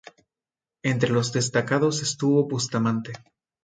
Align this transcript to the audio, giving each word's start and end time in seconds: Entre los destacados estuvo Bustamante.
Entre 0.81 1.11
los 1.11 1.31
destacados 1.31 2.01
estuvo 2.01 2.47
Bustamante. 2.49 3.13